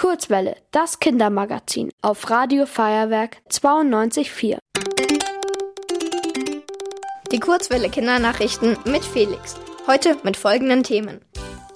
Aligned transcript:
Kurzwelle, 0.00 0.56
das 0.70 0.98
Kindermagazin 0.98 1.90
auf 2.00 2.30
Radio 2.30 2.64
Feuerwerk 2.64 3.36
92.4. 3.50 4.56
Die 7.30 7.38
Kurzwelle 7.38 7.90
Kindernachrichten 7.90 8.78
mit 8.86 9.04
Felix. 9.04 9.56
Heute 9.86 10.16
mit 10.22 10.38
folgenden 10.38 10.84
Themen. 10.84 11.20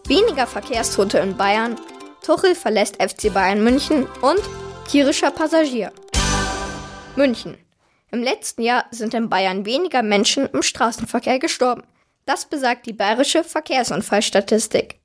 Weniger 0.06 0.46
Verkehrstote 0.46 1.18
in 1.18 1.36
Bayern, 1.36 1.76
Tuchel 2.24 2.54
verlässt 2.54 2.96
FC 2.96 3.30
Bayern 3.30 3.62
München 3.62 4.06
und 4.22 4.40
tierischer 4.88 5.30
Passagier. 5.30 5.92
München. 7.16 7.58
Im 8.10 8.22
letzten 8.22 8.62
Jahr 8.62 8.86
sind 8.90 9.12
in 9.12 9.28
Bayern 9.28 9.66
weniger 9.66 10.02
Menschen 10.02 10.46
im 10.46 10.62
Straßenverkehr 10.62 11.40
gestorben. 11.40 11.82
Das 12.24 12.46
besagt 12.46 12.86
die 12.86 12.94
bayerische 12.94 13.44
Verkehrsunfallstatistik. 13.44 15.03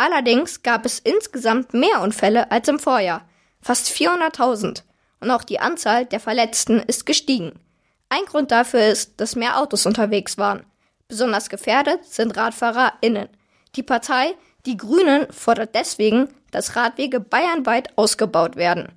Allerdings 0.00 0.62
gab 0.62 0.86
es 0.86 0.98
insgesamt 0.98 1.74
mehr 1.74 2.00
Unfälle 2.00 2.50
als 2.50 2.68
im 2.68 2.78
Vorjahr, 2.78 3.28
fast 3.60 3.88
400.000. 3.88 4.82
Und 5.20 5.30
auch 5.30 5.44
die 5.44 5.60
Anzahl 5.60 6.06
der 6.06 6.20
Verletzten 6.20 6.80
ist 6.80 7.04
gestiegen. 7.04 7.60
Ein 8.08 8.24
Grund 8.24 8.50
dafür 8.50 8.86
ist, 8.86 9.20
dass 9.20 9.36
mehr 9.36 9.60
Autos 9.60 9.84
unterwegs 9.84 10.38
waren. 10.38 10.64
Besonders 11.06 11.50
gefährdet 11.50 12.02
sind 12.06 12.34
RadfahrerInnen. 12.34 13.28
Die 13.76 13.82
Partei 13.82 14.32
Die 14.64 14.78
Grünen 14.78 15.30
fordert 15.30 15.74
deswegen, 15.74 16.30
dass 16.50 16.76
Radwege 16.76 17.20
bayernweit 17.20 17.98
ausgebaut 17.98 18.56
werden. 18.56 18.92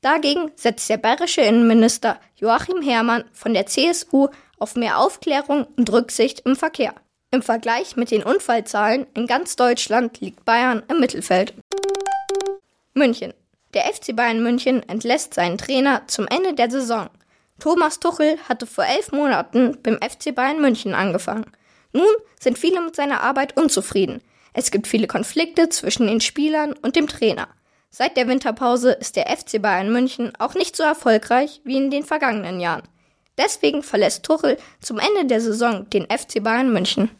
Dagegen 0.00 0.50
setzt 0.56 0.90
der 0.90 0.96
bayerische 0.96 1.42
Innenminister 1.42 2.18
Joachim 2.34 2.82
Herrmann 2.82 3.22
von 3.32 3.54
der 3.54 3.66
CSU 3.66 4.26
auf 4.58 4.74
mehr 4.74 4.98
Aufklärung 4.98 5.68
und 5.76 5.92
Rücksicht 5.92 6.40
im 6.40 6.56
Verkehr. 6.56 6.94
Im 7.30 7.42
Vergleich 7.42 7.94
mit 7.96 8.10
den 8.10 8.22
Unfallzahlen 8.22 9.06
in 9.12 9.26
ganz 9.26 9.54
Deutschland 9.54 10.18
liegt 10.20 10.46
Bayern 10.46 10.82
im 10.88 10.98
Mittelfeld. 10.98 11.52
München. 12.94 13.34
Der 13.74 13.82
FC 13.82 14.16
Bayern 14.16 14.42
München 14.42 14.82
entlässt 14.88 15.34
seinen 15.34 15.58
Trainer 15.58 16.04
zum 16.06 16.26
Ende 16.26 16.54
der 16.54 16.70
Saison. 16.70 17.10
Thomas 17.60 18.00
Tuchel 18.00 18.38
hatte 18.48 18.66
vor 18.66 18.86
elf 18.86 19.12
Monaten 19.12 19.76
beim 19.82 19.98
FC 19.98 20.34
Bayern 20.34 20.62
München 20.62 20.94
angefangen. 20.94 21.52
Nun 21.92 22.08
sind 22.40 22.58
viele 22.58 22.80
mit 22.80 22.96
seiner 22.96 23.20
Arbeit 23.20 23.58
unzufrieden. 23.58 24.22
Es 24.54 24.70
gibt 24.70 24.86
viele 24.86 25.06
Konflikte 25.06 25.68
zwischen 25.68 26.06
den 26.06 26.22
Spielern 26.22 26.72
und 26.72 26.96
dem 26.96 27.08
Trainer. 27.08 27.48
Seit 27.90 28.16
der 28.16 28.26
Winterpause 28.26 28.92
ist 28.92 29.16
der 29.16 29.26
FC 29.26 29.60
Bayern 29.60 29.92
München 29.92 30.32
auch 30.38 30.54
nicht 30.54 30.76
so 30.76 30.82
erfolgreich 30.82 31.60
wie 31.64 31.76
in 31.76 31.90
den 31.90 32.04
vergangenen 32.04 32.58
Jahren. 32.58 32.88
Deswegen 33.38 33.82
verlässt 33.82 34.24
Tuchel 34.24 34.58
zum 34.80 34.98
Ende 34.98 35.24
der 35.24 35.40
Saison 35.40 35.88
den 35.90 36.04
FC 36.04 36.42
Bayern 36.42 36.72
München. 36.72 37.10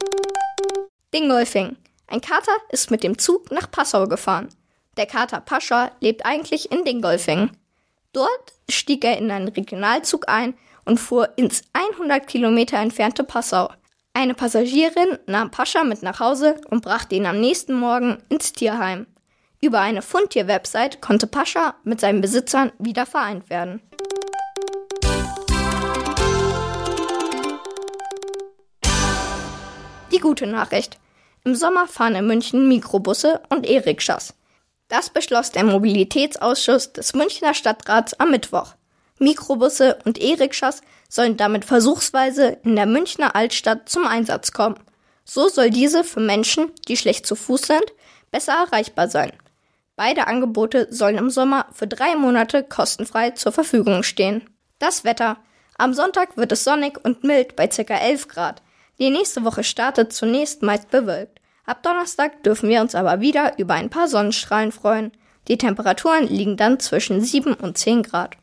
Dingolfing. 1.14 1.76
Ein 2.08 2.20
Kater 2.20 2.56
ist 2.70 2.90
mit 2.90 3.02
dem 3.02 3.18
Zug 3.18 3.50
nach 3.50 3.70
Passau 3.70 4.06
gefahren. 4.06 4.48
Der 4.96 5.06
Kater 5.06 5.40
Pascha 5.40 5.92
lebt 6.00 6.26
eigentlich 6.26 6.72
in 6.72 6.84
Dingolfing. 6.84 7.50
Dort 8.12 8.52
stieg 8.68 9.04
er 9.04 9.16
in 9.16 9.30
einen 9.30 9.48
Regionalzug 9.48 10.28
ein 10.28 10.54
und 10.84 10.98
fuhr 10.98 11.30
ins 11.36 11.62
100 11.72 12.26
Kilometer 12.26 12.78
entfernte 12.78 13.22
Passau. 13.22 13.70
Eine 14.12 14.34
Passagierin 14.34 15.18
nahm 15.26 15.52
Pascha 15.52 15.84
mit 15.84 16.02
nach 16.02 16.18
Hause 16.18 16.60
und 16.68 16.82
brachte 16.82 17.14
ihn 17.14 17.26
am 17.26 17.38
nächsten 17.38 17.74
Morgen 17.74 18.18
ins 18.28 18.52
Tierheim. 18.52 19.06
Über 19.60 19.80
eine 19.80 20.02
Fundtier-Website 20.02 21.00
konnte 21.00 21.26
Pascha 21.26 21.76
mit 21.84 22.00
seinen 22.00 22.20
Besitzern 22.20 22.72
wieder 22.78 23.06
vereint 23.06 23.50
werden. 23.50 23.80
Die 30.18 30.22
gute 30.22 30.48
Nachricht. 30.48 30.98
Im 31.44 31.54
Sommer 31.54 31.86
fahren 31.86 32.16
in 32.16 32.26
München 32.26 32.66
Mikrobusse 32.66 33.40
und 33.50 33.64
E-Rikschas. 33.64 34.34
Das 34.88 35.10
beschloss 35.10 35.52
der 35.52 35.62
Mobilitätsausschuss 35.62 36.92
des 36.92 37.14
Münchner 37.14 37.54
Stadtrats 37.54 38.18
am 38.18 38.32
Mittwoch. 38.32 38.74
Mikrobusse 39.20 39.96
und 40.04 40.20
E-Rikschas 40.20 40.80
sollen 41.08 41.36
damit 41.36 41.64
versuchsweise 41.64 42.58
in 42.64 42.74
der 42.74 42.86
Münchner 42.86 43.36
Altstadt 43.36 43.88
zum 43.88 44.08
Einsatz 44.08 44.50
kommen. 44.50 44.74
So 45.24 45.48
soll 45.48 45.70
diese 45.70 46.02
für 46.02 46.18
Menschen, 46.18 46.72
die 46.88 46.96
schlecht 46.96 47.24
zu 47.24 47.36
Fuß 47.36 47.62
sind, 47.62 47.86
besser 48.32 48.54
erreichbar 48.54 49.08
sein. 49.08 49.30
Beide 49.94 50.26
Angebote 50.26 50.88
sollen 50.90 51.18
im 51.18 51.30
Sommer 51.30 51.66
für 51.72 51.86
drei 51.86 52.16
Monate 52.16 52.64
kostenfrei 52.64 53.30
zur 53.30 53.52
Verfügung 53.52 54.02
stehen. 54.02 54.50
Das 54.80 55.04
Wetter. 55.04 55.36
Am 55.76 55.94
Sonntag 55.94 56.36
wird 56.36 56.50
es 56.50 56.64
sonnig 56.64 56.98
und 57.04 57.22
mild 57.22 57.54
bei 57.54 57.68
ca. 57.68 57.94
11 57.94 58.26
Grad. 58.26 58.62
Die 59.00 59.10
nächste 59.10 59.44
Woche 59.44 59.62
startet 59.62 60.12
zunächst 60.12 60.62
meist 60.62 60.90
bewölkt. 60.90 61.40
Ab 61.64 61.82
Donnerstag 61.82 62.42
dürfen 62.42 62.68
wir 62.68 62.80
uns 62.80 62.94
aber 62.94 63.20
wieder 63.20 63.58
über 63.58 63.74
ein 63.74 63.90
paar 63.90 64.08
Sonnenstrahlen 64.08 64.72
freuen. 64.72 65.12
Die 65.46 65.58
Temperaturen 65.58 66.26
liegen 66.26 66.56
dann 66.56 66.80
zwischen 66.80 67.20
7 67.20 67.54
und 67.54 67.78
10 67.78 68.02
Grad. 68.02 68.36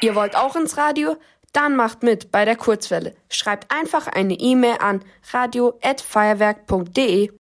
Ihr 0.00 0.14
wollt 0.14 0.36
auch 0.36 0.54
ins 0.54 0.76
Radio? 0.76 1.16
Dann 1.52 1.74
macht 1.74 2.02
mit 2.02 2.30
bei 2.30 2.44
der 2.44 2.56
Kurzwelle. 2.56 3.16
Schreibt 3.30 3.74
einfach 3.74 4.06
eine 4.06 4.34
E-Mail 4.34 4.76
an 4.80 5.02
radio@feuerwerk.de. 5.32 7.32